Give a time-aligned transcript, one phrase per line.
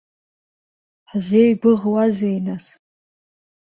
[1.09, 2.65] Ҳзеигәыӷуазеи нас?!